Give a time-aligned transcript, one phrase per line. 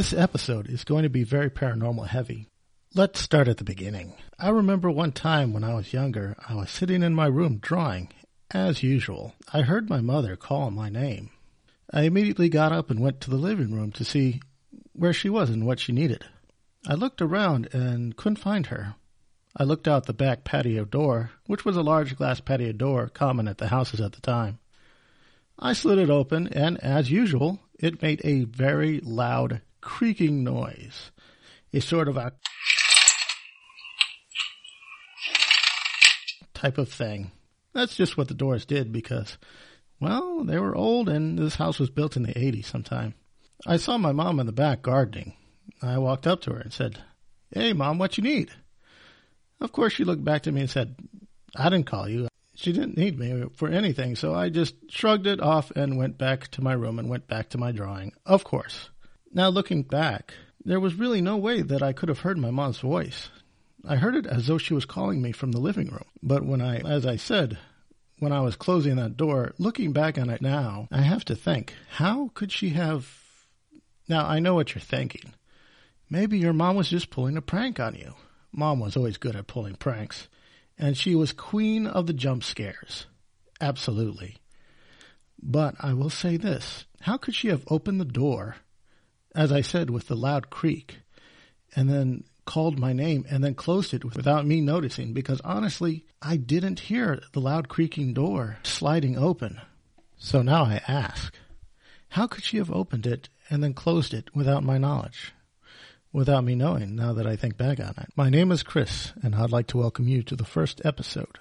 [0.00, 2.46] This episode is going to be very paranormal heavy.
[2.94, 4.14] Let's start at the beginning.
[4.38, 8.08] I remember one time when I was younger, I was sitting in my room drawing.
[8.50, 11.28] As usual, I heard my mother call my name.
[11.92, 14.40] I immediately got up and went to the living room to see
[14.94, 16.24] where she was and what she needed.
[16.88, 18.94] I looked around and couldn't find her.
[19.54, 23.46] I looked out the back patio door, which was a large glass patio door common
[23.48, 24.60] at the houses at the time.
[25.58, 31.10] I slid it open, and as usual, it made a very loud creaking noise.
[31.72, 32.32] A sort of a
[36.54, 37.30] type of thing.
[37.72, 39.38] That's just what the doors did because,
[40.00, 43.14] well, they were old and this house was built in the 80s sometime.
[43.66, 45.34] I saw my mom in the back gardening.
[45.82, 46.98] I walked up to her and said,
[47.52, 48.50] Hey, mom, what you need?
[49.60, 50.96] Of course, she looked back to me and said,
[51.54, 52.28] I didn't call you.
[52.54, 56.48] She didn't need me for anything, so I just shrugged it off and went back
[56.48, 58.12] to my room and went back to my drawing.
[58.26, 58.90] Of course.
[59.32, 62.80] Now, looking back, there was really no way that I could have heard my mom's
[62.80, 63.28] voice.
[63.86, 66.04] I heard it as though she was calling me from the living room.
[66.22, 67.58] But when I, as I said,
[68.18, 71.74] when I was closing that door, looking back on it now, I have to think,
[71.88, 73.08] how could she have.
[74.08, 75.32] Now, I know what you're thinking.
[76.10, 78.14] Maybe your mom was just pulling a prank on you.
[78.52, 80.28] Mom was always good at pulling pranks.
[80.76, 83.06] And she was queen of the jump scares.
[83.60, 84.38] Absolutely.
[85.40, 88.56] But I will say this how could she have opened the door,
[89.34, 91.00] as I said, with the loud creak,
[91.74, 95.12] and then called my name and then closed it without me noticing?
[95.12, 99.60] Because honestly, I didn't hear the loud creaking door sliding open.
[100.16, 101.34] So now I ask,
[102.10, 105.32] how could she have opened it and then closed it without my knowledge?
[106.12, 108.08] without me knowing now that I think back on it.
[108.16, 111.38] My name is Chris, and I'd like to welcome you to the first episode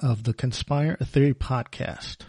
[0.00, 2.22] of the Conspire a Theory podcast,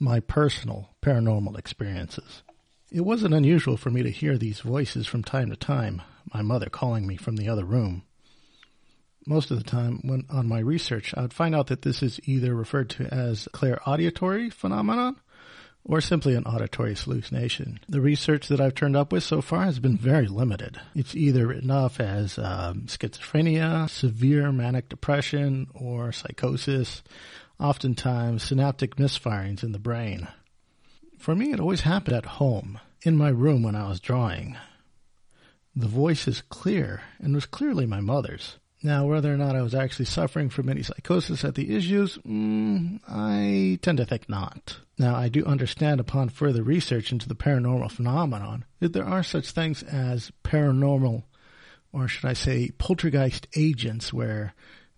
[0.00, 2.42] my personal paranormal experiences.
[2.90, 6.00] It wasn't unusual for me to hear these voices from time to time,
[6.32, 8.02] my mother calling me from the other room.
[9.26, 12.18] Most of the time, when on my research, I would find out that this is
[12.24, 15.16] either referred to as clairauditory phenomenon
[15.84, 17.78] or simply an auditory hallucination.
[17.90, 20.80] The research that I've turned up with so far has been very limited.
[20.94, 27.02] It's either written off as um, schizophrenia, severe manic depression, or psychosis,
[27.60, 30.26] oftentimes synaptic misfirings in the brain.
[31.18, 34.56] For me, it always happened at home, in my room when I was drawing.
[35.74, 38.56] The voice is clear and was clearly my mother's.
[38.82, 43.00] Now, whether or not I was actually suffering from any psychosis at the issues, mm,
[43.08, 44.78] I tend to think not.
[44.96, 49.50] Now, I do understand upon further research into the paranormal phenomenon that there are such
[49.50, 51.24] things as paranormal,
[51.92, 54.54] or should I say, poltergeist agents, where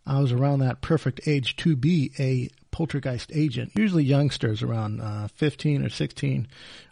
[0.06, 3.72] I was around that perfect age to be a poltergeist agent.
[3.76, 6.48] Usually, youngsters around uh, 15 or 16,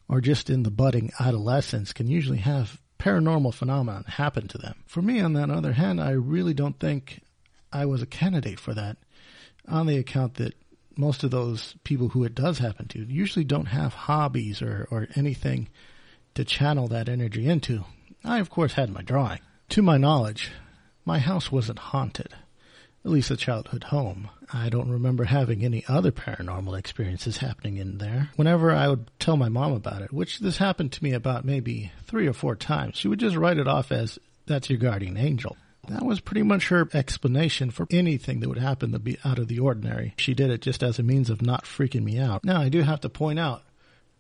[0.09, 4.75] or just in the budding adolescence, can usually have paranormal phenomenon happen to them.
[4.87, 7.21] For me, on the other hand, I really don't think
[7.73, 8.97] I was a candidate for that
[9.69, 10.55] on the account that
[10.97, 15.07] most of those people who it does happen to usually don't have hobbies or, or
[15.15, 15.69] anything
[16.35, 17.85] to channel that energy into.
[18.25, 19.41] I, of course, had my drawing.
[19.71, 20.51] To my knowledge,
[21.05, 22.35] my house wasn't haunted
[23.09, 24.29] at least a childhood home.
[24.53, 28.29] I don't remember having any other paranormal experiences happening in there.
[28.37, 31.91] Whenever I would tell my mom about it, which this happened to me about maybe
[32.05, 35.57] three or four times, she would just write it off as, that's your guardian angel.
[35.89, 39.49] That was pretty much her explanation for anything that would happen to be out of
[39.49, 40.13] the ordinary.
[40.19, 42.45] She did it just as a means of not freaking me out.
[42.45, 43.63] Now, I do have to point out,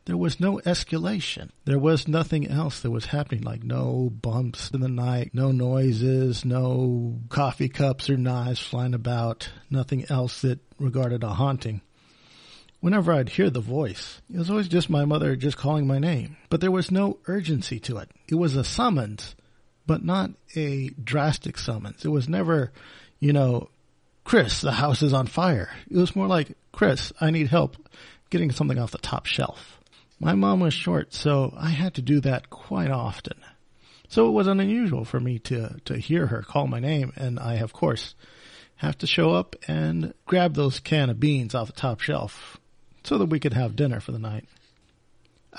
[0.08, 1.50] there was no escalation.
[1.66, 6.46] There was nothing else that was happening, like no bumps in the night, no noises,
[6.46, 11.82] no coffee cups or knives flying about, nothing else that regarded a haunting.
[12.80, 16.38] Whenever I'd hear the voice, it was always just my mother just calling my name.
[16.48, 18.10] But there was no urgency to it.
[18.30, 19.36] It was a summons,
[19.86, 22.06] but not a drastic summons.
[22.06, 22.72] It was never,
[23.20, 23.68] you know,
[24.24, 25.68] Chris, the house is on fire.
[25.90, 27.76] It was more like, Chris, I need help
[28.30, 29.77] getting something off the top shelf.
[30.20, 33.38] My mom was short, so I had to do that quite often.
[34.08, 37.54] So it wasn't unusual for me to, to hear her call my name, and I,
[37.56, 38.14] of course,
[38.76, 42.58] have to show up and grab those can of beans off the top shelf
[43.04, 44.48] so that we could have dinner for the night.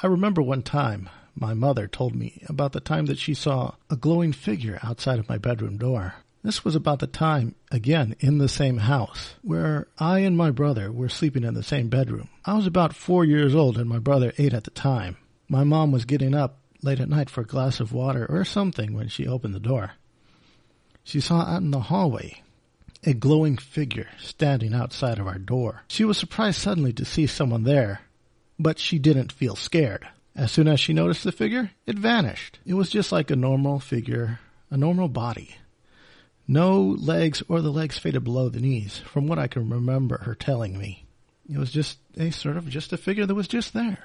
[0.02, 3.96] I remember one time my mother told me about the time that she saw a
[3.96, 6.16] glowing figure outside of my bedroom door.
[6.42, 10.92] This was about the time, again, in the same house, where I and my brother
[10.92, 12.30] were sleeping in the same bedroom.
[12.46, 15.18] I was about four years old and my brother eight at the time.
[15.50, 18.94] My mom was getting up late at night for a glass of water or something
[18.94, 19.92] when she opened the door.
[21.04, 22.42] She saw out in the hallway
[23.04, 25.84] a glowing figure standing outside of our door.
[25.88, 28.02] She was surprised suddenly to see someone there,
[28.58, 30.08] but she didn't feel scared.
[30.36, 32.60] As soon as she noticed the figure, it vanished.
[32.66, 34.40] It was just like a normal figure,
[34.70, 35.58] a normal body.
[36.52, 40.34] No legs or the legs faded below the knees, from what I can remember her
[40.34, 41.06] telling me.
[41.48, 44.00] It was just a sort of just a figure that was just there.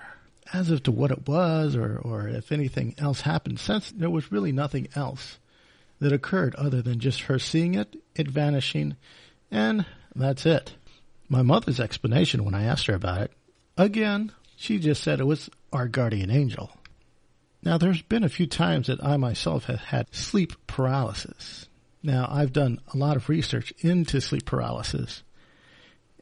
[0.52, 4.31] As if to what it was or, or if anything else happened, since there was
[4.31, 5.38] really nothing else
[6.00, 8.96] that occurred other than just her seeing it, it vanishing,
[9.50, 10.75] and that's it.
[11.31, 13.32] My mother's explanation when I asked her about it,
[13.79, 16.70] again, she just said it was our guardian angel.
[17.62, 21.70] Now, there's been a few times that I myself have had sleep paralysis.
[22.05, 25.23] Now, I've done a lot of research into sleep paralysis,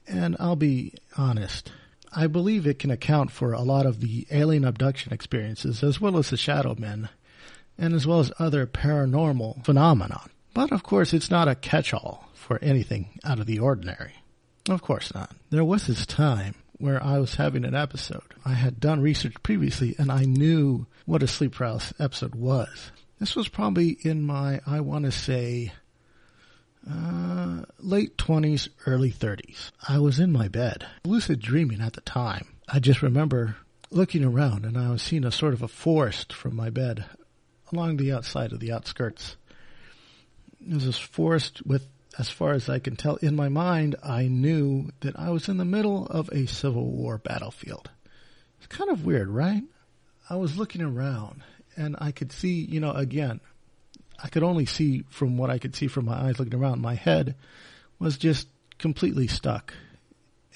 [0.06, 1.72] and I'll be honest.
[2.14, 6.18] I believe it can account for a lot of the alien abduction experiences as well
[6.18, 7.08] as the shadow men
[7.76, 10.30] and as well as other paranormal phenomenon.
[10.54, 14.14] But of course, it's not a catch-all for anything out of the ordinary.
[14.68, 15.34] Of course not.
[15.50, 18.34] There was this time where I was having an episode.
[18.44, 22.92] I had done research previously and I knew what a sleep paralysis episode was.
[23.22, 25.72] This was probably in my, I want to say,
[26.90, 29.70] uh, late 20s, early 30s.
[29.88, 32.48] I was in my bed, lucid dreaming at the time.
[32.68, 33.54] I just remember
[33.92, 37.04] looking around and I was seeing a sort of a forest from my bed
[37.72, 39.36] along the outside of the outskirts.
[40.68, 41.86] Was this forest with,
[42.18, 45.58] as far as I can tell, in my mind, I knew that I was in
[45.58, 47.88] the middle of a Civil War battlefield.
[48.58, 49.62] It's kind of weird, right?
[50.28, 51.44] I was looking around
[51.76, 53.40] and I could see, you know, again,
[54.22, 56.80] I could only see from what I could see from my eyes looking around.
[56.80, 57.34] My head
[57.98, 58.48] was just
[58.78, 59.74] completely stuck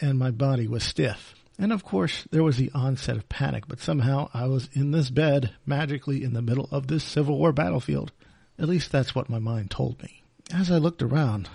[0.00, 1.34] and my body was stiff.
[1.58, 5.10] And of course, there was the onset of panic, but somehow I was in this
[5.10, 8.12] bed, magically in the middle of this Civil War battlefield.
[8.58, 10.22] At least that's what my mind told me.
[10.52, 11.48] As I looked around,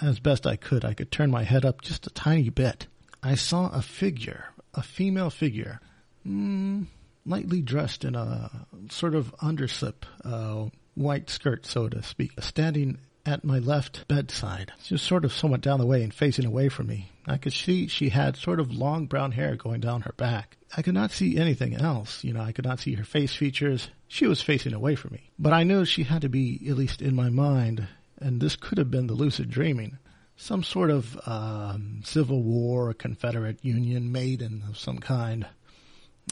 [0.00, 2.86] as best I could, I could turn my head up just a tiny bit.
[3.22, 5.80] I saw a figure, a female figure,
[6.26, 6.86] mm,
[7.24, 13.44] lightly dressed in a sort of underslip, uh, white skirt, so to speak, standing at
[13.44, 17.08] my left bedside, just sort of somewhat down the way and facing away from me.
[17.26, 20.56] I could see she had sort of long brown hair going down her back.
[20.76, 22.24] I could not see anything else.
[22.24, 23.88] You know, I could not see her face features.
[24.08, 25.30] She was facing away from me.
[25.38, 27.86] But I knew she had to be, at least in my mind,
[28.18, 29.98] and this could have been the lucid dreaming,
[30.36, 35.46] some sort of um, Civil War, Confederate Union maiden of some kind.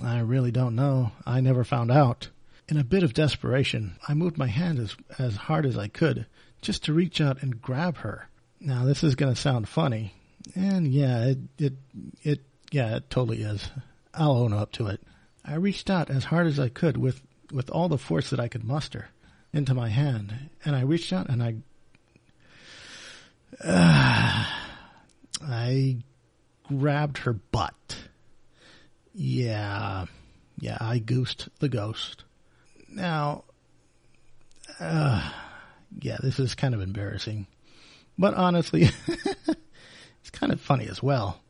[0.02, 1.12] I really don't know.
[1.26, 2.28] I never found out.
[2.68, 6.26] In a bit of desperation, I moved my hand as, as hard as I could
[6.62, 8.28] just to reach out and grab her.
[8.60, 10.14] Now, this is going to sound funny,
[10.54, 11.72] and yeah, it, it,
[12.22, 12.40] it,
[12.70, 13.70] yeah, it totally is.
[14.14, 15.00] I'll own up to it.
[15.44, 17.22] I reached out as hard as I could with,
[17.52, 19.08] with all the force that I could muster
[19.52, 21.54] into my hand, and I reached out and I,
[23.64, 24.44] uh,
[25.42, 25.96] I
[26.68, 27.96] grabbed her butt.
[29.12, 30.06] Yeah,
[30.58, 32.24] yeah, I goosed the ghost.
[32.88, 33.44] Now,
[34.78, 35.30] uh,
[36.00, 37.46] yeah, this is kind of embarrassing.
[38.18, 38.88] But honestly,
[40.20, 41.40] it's kind of funny as well.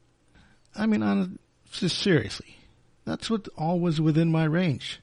[0.75, 1.39] I mean, on,
[1.73, 2.57] just seriously,
[3.05, 5.01] that's what all was within my range.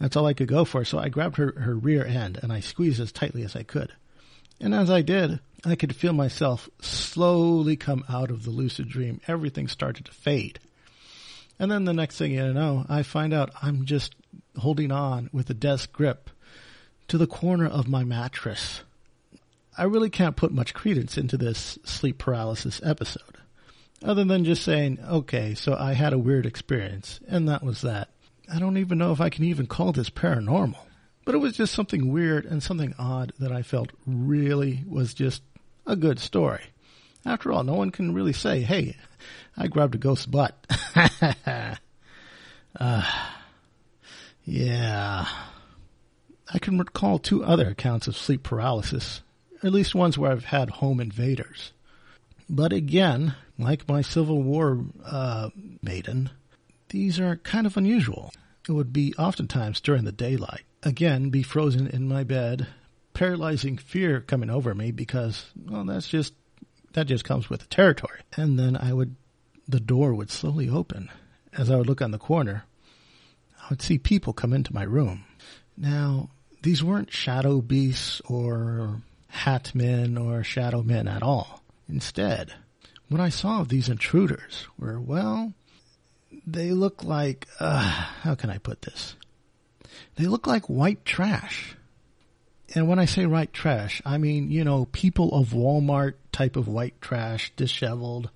[0.00, 0.84] That's all I could go for.
[0.84, 3.92] So I grabbed her, her rear end and I squeezed as tightly as I could.
[4.60, 9.20] And as I did, I could feel myself slowly come out of the lucid dream.
[9.26, 10.60] Everything started to fade.
[11.58, 14.14] And then the next thing you know, I find out I'm just
[14.56, 16.30] holding on with a desk grip
[17.08, 18.82] to the corner of my mattress.
[19.76, 23.38] I really can't put much credence into this sleep paralysis episode,
[24.02, 28.08] other than just saying, okay, so I had a weird experience, and that was that.
[28.52, 30.78] I don't even know if I can even call this paranormal,
[31.24, 35.42] but it was just something weird and something odd that I felt really was just
[35.86, 36.62] a good story.
[37.24, 38.96] After all, no one can really say, hey,
[39.56, 40.54] I grabbed a ghost's butt.
[42.78, 43.04] uh,
[44.44, 45.26] yeah.
[46.52, 49.20] I can recall two other accounts of sleep paralysis,
[49.62, 51.72] at least ones where I've had home invaders.
[52.48, 55.50] But again, like my Civil War uh,
[55.82, 56.30] maiden,
[56.88, 58.32] these are kind of unusual.
[58.66, 60.62] It would be oftentimes during the daylight.
[60.82, 62.66] Again, be frozen in my bed,
[63.12, 66.32] paralyzing fear coming over me because, well, that's just,
[66.92, 68.20] that just comes with the territory.
[68.36, 69.16] And then I would,
[69.66, 71.10] the door would slowly open.
[71.56, 72.64] As I would look on the corner,
[73.60, 75.24] I would see people come into my room.
[75.76, 76.30] Now,
[76.62, 81.62] these weren't shadow beasts or hat men or shadow men at all.
[81.88, 82.52] Instead,
[83.08, 85.54] what I saw of these intruders were, well,
[86.46, 87.80] they look like, uh,
[88.22, 89.16] how can I put this?
[90.16, 91.76] They look like white trash.
[92.74, 96.68] And when I say white trash, I mean, you know, people of Walmart type of
[96.68, 98.30] white trash, disheveled,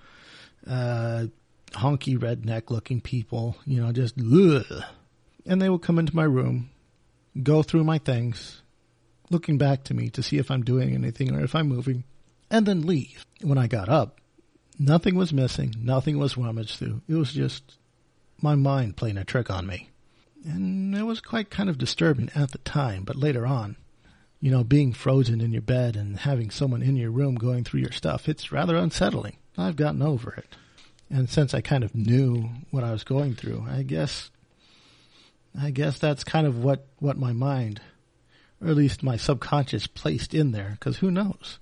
[0.66, 1.26] uh,
[1.72, 4.84] honky redneck looking people, you know, just, ugh.
[5.44, 6.70] and they will come into my room,
[7.42, 8.62] go through my things,
[9.30, 12.04] looking back to me to see if I'm doing anything or if I'm moving,
[12.50, 13.26] and then leave.
[13.42, 14.20] When I got up,
[14.78, 17.02] nothing was missing, nothing was rummaged through.
[17.08, 17.78] It was just
[18.40, 19.90] my mind playing a trick on me.
[20.44, 23.76] And it was quite kind of disturbing at the time, but later on,
[24.42, 27.78] you know, being frozen in your bed and having someone in your room going through
[27.78, 29.36] your stuff, it's rather unsettling.
[29.56, 30.56] I've gotten over it.
[31.08, 34.30] And since I kind of knew what I was going through, I guess
[35.58, 37.80] I guess that's kind of what, what my mind,
[38.60, 41.58] or at least my subconscious placed in there, because who knows?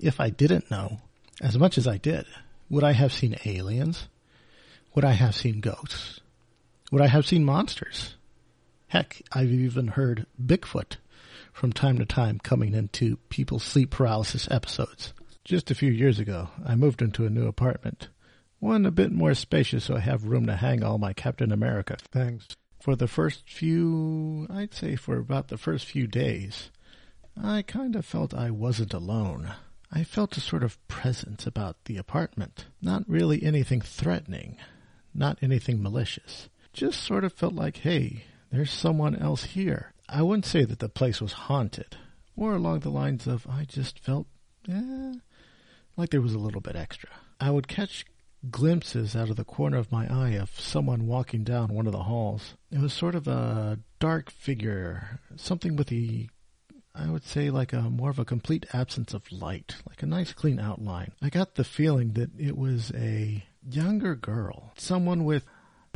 [0.00, 1.02] If I didn't know,
[1.40, 2.24] as much as I did,
[2.68, 4.08] would I have seen aliens?
[4.94, 6.20] Would I have seen ghosts?
[6.90, 8.16] Would I have seen monsters?
[8.88, 10.96] Heck, I've even heard Bigfoot
[11.54, 15.14] from time to time coming into people's sleep paralysis episodes.
[15.44, 18.08] Just a few years ago, I moved into a new apartment.
[18.58, 21.96] One a bit more spacious so I have room to hang all my Captain America
[22.10, 22.48] things.
[22.80, 26.70] For the first few, I'd say for about the first few days,
[27.40, 29.52] I kind of felt I wasn't alone.
[29.92, 32.66] I felt a sort of presence about the apartment.
[32.82, 34.56] Not really anything threatening,
[35.14, 36.48] not anything malicious.
[36.72, 39.93] Just sort of felt like, hey, there's someone else here.
[40.08, 41.96] I wouldn't say that the place was haunted,
[42.36, 44.26] or along the lines of I just felt,
[44.68, 45.14] eh,
[45.96, 47.10] like there was a little bit extra.
[47.40, 48.04] I would catch
[48.50, 52.04] glimpses out of the corner of my eye of someone walking down one of the
[52.04, 52.54] halls.
[52.70, 56.28] It was sort of a dark figure, something with the
[56.96, 60.32] I would say like a more of a complete absence of light, like a nice
[60.32, 61.12] clean outline.
[61.20, 65.44] I got the feeling that it was a younger girl, someone with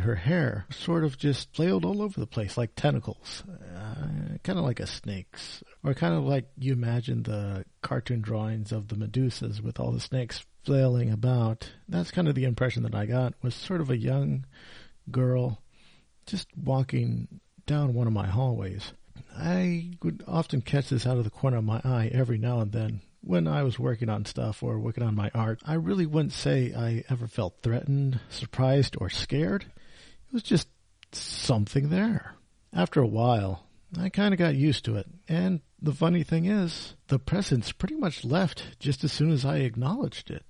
[0.01, 4.65] her hair sort of just flailed all over the place like tentacles, uh, kind of
[4.65, 9.61] like a snake's, or kind of like you imagine the cartoon drawings of the Medusas
[9.61, 11.71] with all the snakes flailing about.
[11.89, 14.45] That's kind of the impression that I got was sort of a young
[15.11, 15.63] girl
[16.27, 18.93] just walking down one of my hallways.
[19.37, 22.73] I would often catch this out of the corner of my eye every now and
[22.73, 25.61] then when I was working on stuff or working on my art.
[25.67, 29.67] I really wouldn't say I ever felt threatened, surprised, or scared.
[30.29, 30.69] It was just
[31.13, 32.35] something there.
[32.75, 33.65] After a while,
[33.99, 35.07] I kind of got used to it.
[35.27, 39.59] And the funny thing is, the presence pretty much left just as soon as I
[39.59, 40.45] acknowledged it,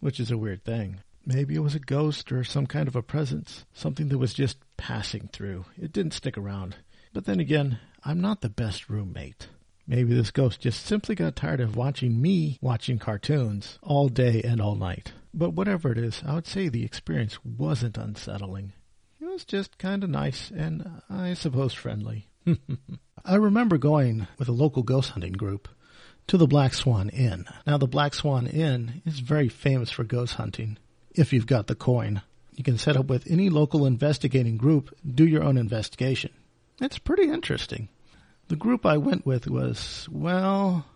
[0.00, 1.02] which is a weird thing.
[1.24, 4.58] Maybe it was a ghost or some kind of a presence, something that was just
[4.76, 5.64] passing through.
[5.80, 6.78] It didn't stick around.
[7.12, 9.46] But then again, I'm not the best roommate.
[9.86, 14.60] Maybe this ghost just simply got tired of watching me watching cartoons all day and
[14.60, 15.12] all night.
[15.32, 18.72] But whatever it is, I would say the experience wasn't unsettling
[19.30, 22.28] was just kind of nice and I suppose friendly.
[23.24, 25.68] I remember going with a local ghost hunting group
[26.26, 27.46] to the Black Swan Inn.
[27.66, 30.78] Now, the Black Swan Inn is very famous for ghost hunting
[31.14, 32.22] if you've got the coin.
[32.54, 36.32] You can set up with any local investigating group, do your own investigation.
[36.80, 37.88] It's pretty interesting.
[38.48, 40.86] The group I went with was, well,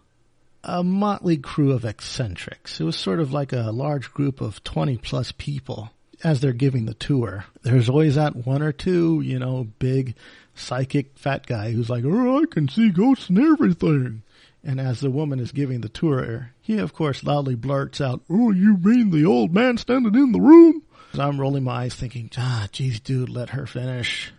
[0.62, 2.80] a motley crew of eccentrics.
[2.80, 5.90] It was sort of like a large group of 20 plus people
[6.22, 7.44] as they're giving the tour.
[7.62, 10.14] There's always that one or two, you know, big
[10.54, 14.22] psychic fat guy who's like, oh, I can see ghosts and everything.
[14.62, 18.50] And as the woman is giving the tour, he of course loudly blurts out, Oh,
[18.50, 20.82] you mean the old man standing in the room?
[21.18, 24.32] I'm rolling my eyes thinking, ah, geez, dude, let her finish.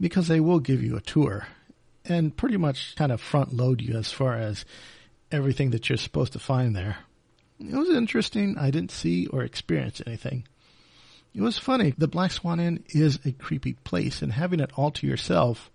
[0.00, 1.46] Because they will give you a tour
[2.04, 4.64] and pretty much kind of front load you as far as
[5.32, 6.98] everything that you're supposed to find there.
[7.58, 8.56] It was interesting.
[8.58, 10.46] I didn't see or experience anything.
[11.36, 11.92] It was funny.
[11.98, 15.70] The Black Swan Inn is a creepy place, and having it all to yourself,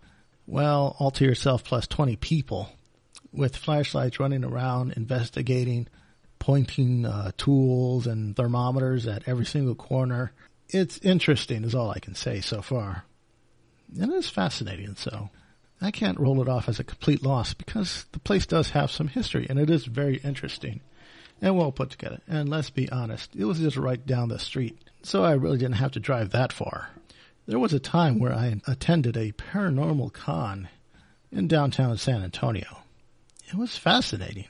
[0.47, 2.71] well, all to yourself plus 20 people
[3.31, 5.87] with flashlights running around, investigating,
[6.39, 10.31] pointing uh, tools and thermometers at every single corner.
[10.69, 13.05] It's interesting, is all I can say so far.
[13.99, 15.29] And it's fascinating, so
[15.79, 19.09] I can't roll it off as a complete loss because the place does have some
[19.09, 20.81] history and it is very interesting
[21.41, 22.19] and well put together.
[22.27, 25.75] And let's be honest, it was just right down the street so I really didn't
[25.75, 26.89] have to drive that far.
[27.47, 30.69] There was a time where I attended a paranormal con
[31.31, 32.83] in downtown San Antonio.
[33.47, 34.47] It was fascinating.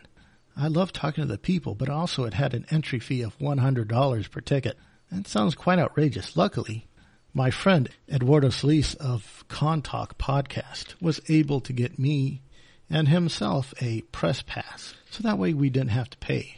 [0.55, 4.31] I loved talking to the people, but also it had an entry fee of $100
[4.31, 4.77] per ticket.
[5.12, 6.36] That sounds quite outrageous.
[6.36, 6.88] Luckily,
[7.33, 12.41] my friend Eduardo Solis of Con Talk podcast was able to get me
[12.89, 16.57] and himself a press pass, so that way we didn't have to pay.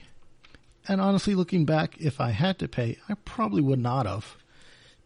[0.87, 4.37] And honestly, looking back, if I had to pay, I probably would not have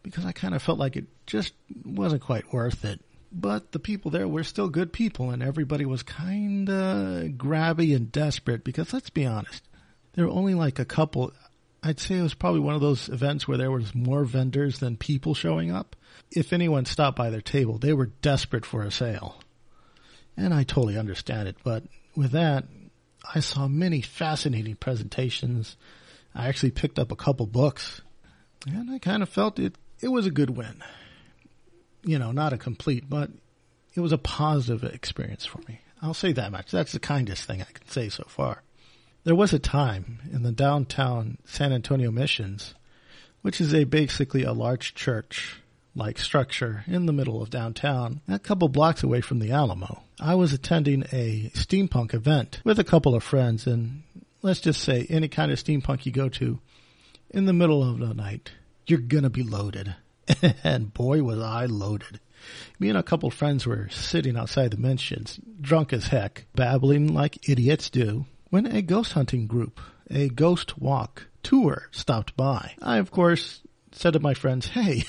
[0.02, 1.52] because I kind of felt like it just
[1.84, 3.00] wasn't quite worth it.
[3.30, 8.10] But the people there were still good people and everybody was kind of grabby and
[8.10, 9.62] desperate because let's be honest,
[10.14, 11.32] there were only like a couple
[11.82, 14.96] I'd say it was probably one of those events where there was more vendors than
[14.96, 15.94] people showing up.
[16.30, 19.40] If anyone stopped by their table, they were desperate for a sale.
[20.36, 21.84] And I totally understand it, but
[22.16, 22.64] with that,
[23.34, 25.76] I saw many fascinating presentations.
[26.34, 28.00] I actually picked up a couple books,
[28.66, 30.82] and I kind of felt it, it was a good win.
[32.04, 33.30] You know, not a complete, but
[33.94, 35.80] it was a positive experience for me.
[36.00, 36.70] I'll say that much.
[36.70, 38.62] That's the kindest thing I can say so far.
[39.24, 42.74] There was a time in the downtown San Antonio Missions,
[43.42, 45.60] which is a basically a large church
[45.94, 50.02] like structure in the middle of downtown, a couple blocks away from the Alamo.
[50.20, 54.02] I was attending a steampunk event with a couple of friends, and
[54.42, 56.60] let's just say any kind of steampunk you go to
[57.30, 58.52] in the middle of the night,
[58.86, 59.94] you're gonna be loaded.
[60.64, 62.20] and boy, was I loaded.
[62.78, 67.12] Me and a couple of friends were sitting outside the Missions, drunk as heck, babbling
[67.12, 69.80] like idiots do, when a ghost hunting group,
[70.10, 72.74] a ghost walk tour stopped by.
[72.80, 73.60] I, of course,
[73.92, 75.04] said to my friends, hey,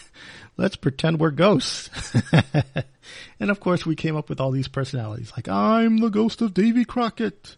[0.60, 1.90] let's pretend we're ghosts.
[3.40, 6.54] and of course, we came up with all these personalities like, I'm the ghost of
[6.54, 7.56] Davy Crockett.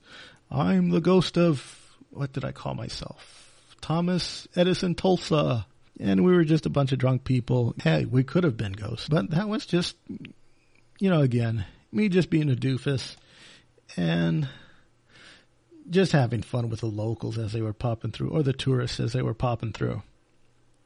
[0.51, 1.79] I'm the ghost of,
[2.11, 3.57] what did I call myself?
[3.81, 5.65] Thomas Edison Tulsa.
[5.99, 7.73] And we were just a bunch of drunk people.
[7.81, 9.95] Hey, we could have been ghosts, but that was just,
[10.99, 13.15] you know, again, me just being a doofus.
[13.97, 14.47] And
[15.89, 19.13] just having fun with the locals as they were popping through, or the tourists as
[19.13, 20.01] they were popping through.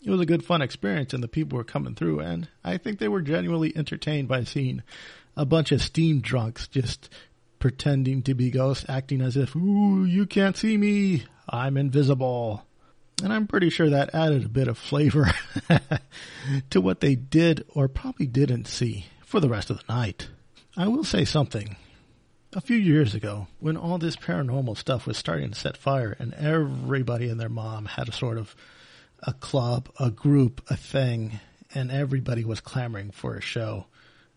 [0.04, 3.00] It was a good, fun experience, and the people were coming through, and I think
[3.00, 4.84] they were genuinely entertained by seeing
[5.36, 7.10] a bunch of steam drunks just
[7.60, 12.64] pretending to be ghosts, acting as if, ooh, you can't see me, I'm invisible.
[13.24, 15.32] And I'm pretty sure that added a bit of flavor
[16.70, 20.28] to what they did or probably didn't see for the rest of the night.
[20.76, 21.78] I will say something
[22.54, 26.34] a few years ago when all this paranormal stuff was starting to set fire and
[26.34, 28.56] everybody and their mom had a sort of
[29.26, 31.40] a club, a group, a thing,
[31.74, 33.86] and everybody was clamoring for a show.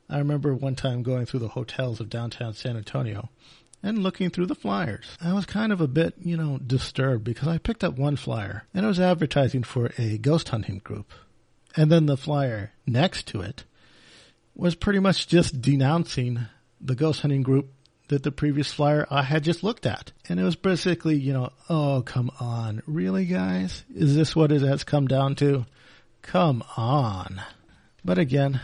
[0.08, 3.28] I remember one time going through the hotels of downtown San Antonio
[3.82, 5.16] and looking through the flyers.
[5.20, 8.64] I was kind of a bit, you know, disturbed because I picked up one flyer
[8.74, 11.12] and it was advertising for a ghost hunting group.
[11.76, 13.64] And then the flyer next to it
[14.54, 16.46] was pretty much just denouncing
[16.80, 17.72] the ghost hunting group
[18.08, 20.12] that the previous flyer I had just looked at.
[20.28, 22.82] And it was basically, you know, oh, come on.
[22.86, 23.84] Really, guys?
[23.94, 25.66] Is this what it has come down to?
[26.22, 27.40] Come on.
[28.04, 28.60] But again,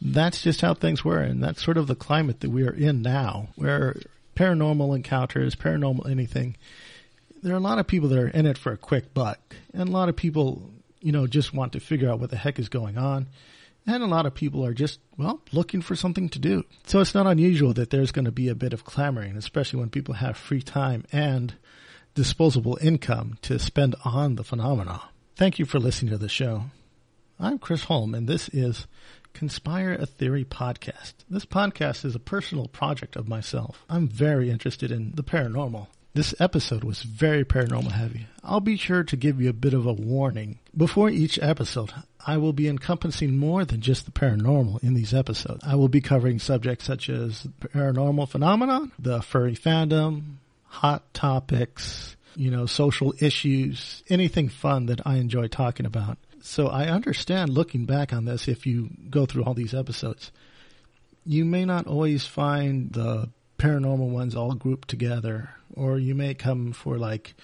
[0.00, 1.20] that's just how things were.
[1.20, 3.96] And that's sort of the climate that we are in now, where
[4.34, 6.56] paranormal encounters, paranormal anything,
[7.42, 9.38] there are a lot of people that are in it for a quick buck.
[9.74, 12.58] And a lot of people, you know, just want to figure out what the heck
[12.58, 13.28] is going on.
[13.92, 16.62] And a lot of people are just, well, looking for something to do.
[16.86, 19.90] So it's not unusual that there's going to be a bit of clamoring, especially when
[19.90, 21.54] people have free time and
[22.14, 25.02] disposable income to spend on the phenomena.
[25.34, 26.66] Thank you for listening to the show.
[27.40, 28.86] I'm Chris Holm, and this is
[29.32, 31.14] Conspire a Theory podcast.
[31.28, 33.84] This podcast is a personal project of myself.
[33.90, 35.88] I'm very interested in the paranormal.
[36.12, 38.26] This episode was very paranormal heavy.
[38.42, 40.58] I'll be sure to give you a bit of a warning.
[40.76, 41.92] Before each episode,
[42.26, 45.62] I will be encompassing more than just the paranormal in these episodes.
[45.64, 52.50] I will be covering subjects such as paranormal phenomenon, the furry fandom, hot topics, you
[52.50, 56.18] know, social issues, anything fun that I enjoy talking about.
[56.42, 60.32] So I understand looking back on this if you go through all these episodes.
[61.24, 63.28] You may not always find the
[63.60, 67.34] paranormal ones all grouped together, or you may come for like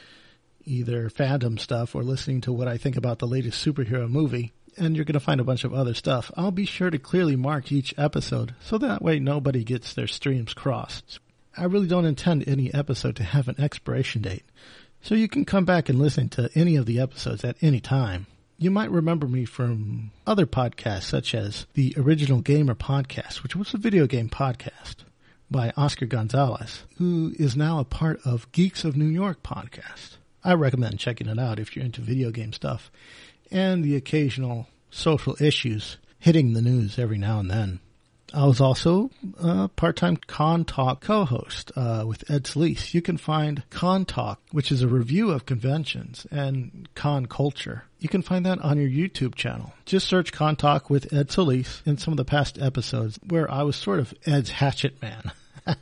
[0.65, 4.97] either fandom stuff or listening to what I think about the latest superhero movie, and
[4.97, 6.33] you're going to find a bunch of other stuff.
[6.35, 10.55] I'll be sure to clearly mark each episode so that way nobody gets their streams
[10.55, 11.21] crossed.
[11.55, 14.45] I really don't intend any episode to have an expiration date,
[15.03, 18.27] so you can come back and listen to any of the episodes at any time.
[18.59, 23.75] You might remember me from other podcasts such as the Original Gamer podcast, which was
[23.75, 25.06] a video game podcast
[25.51, 30.17] by Oscar Gonzalez, who is now a part of Geeks of New York podcast.
[30.45, 32.91] I recommend checking it out if you're into video game stuff
[33.51, 37.81] and the occasional social issues hitting the news every now and then.
[38.35, 42.93] I was also a part-time Con Talk co-host uh, with Ed Solis.
[42.93, 47.85] You can find Con Talk, which is a review of conventions and con culture.
[47.99, 49.73] You can find that on your YouTube channel.
[49.85, 53.63] Just search Con Talk with Ed Solis in some of the past episodes where I
[53.63, 55.31] was sort of Ed's hatchet man.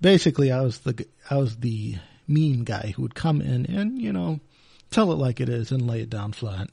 [0.00, 4.12] Basically, I was the I was the mean guy who would come in and you
[4.12, 4.40] know
[4.90, 6.70] tell it like it is and lay it down flat.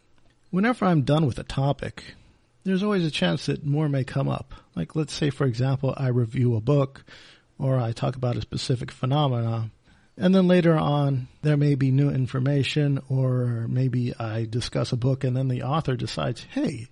[0.49, 2.15] Whenever I'm done with a topic,
[2.67, 4.53] there's always a chance that more may come up.
[4.75, 7.05] Like, let's say, for example, I review a book
[7.57, 9.71] or I talk about a specific phenomena.
[10.17, 15.23] And then later on, there may be new information, or maybe I discuss a book
[15.23, 16.87] and then the author decides, hey,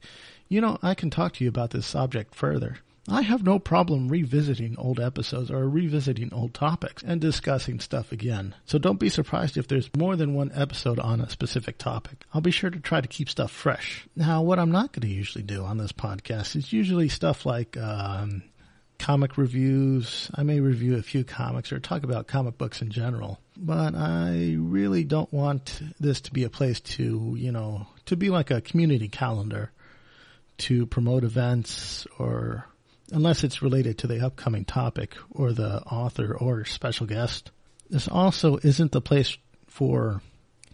[0.48, 2.78] you know, I can talk to you about this subject further.
[3.08, 8.56] I have no problem revisiting old episodes or revisiting old topics and discussing stuff again.
[8.66, 12.26] So don't be surprised if there's more than one episode on a specific topic.
[12.34, 14.08] I'll be sure to try to keep stuff fresh.
[14.16, 17.78] Now, what I'm not going to usually do on this podcast is usually stuff like
[17.78, 18.42] um,
[18.98, 20.32] comic reviews.
[20.34, 23.40] I may review a few comics or talk about comic books in general.
[23.56, 28.30] But I really don't want this to be a place to, you know, to be
[28.30, 29.72] like a community calendar
[30.58, 32.68] to promote events or
[33.12, 37.52] unless it's related to the upcoming topic or the author or special guest.
[37.90, 39.38] This also isn't the place
[39.68, 40.22] for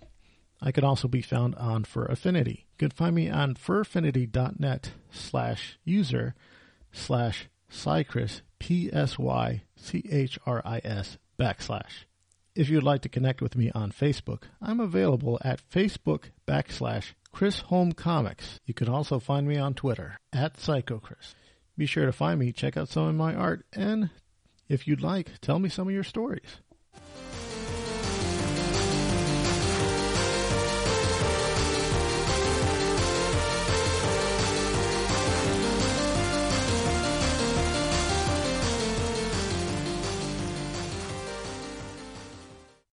[0.61, 2.67] I can also be found on Fur Affinity.
[2.73, 6.35] You can find me on furaffinity.net slash user
[6.91, 9.17] slash psychris, P-S-Y-C-H-R-I-S
[11.39, 12.05] backslash.
[12.53, 17.61] If you'd like to connect with me on Facebook, I'm available at Facebook backslash Chris
[17.61, 18.59] Holm Comics.
[18.65, 21.33] You can also find me on Twitter at PsychoChris.
[21.77, 24.09] Be sure to find me, check out some of my art, and
[24.71, 26.61] if you'd like, tell me some of your stories.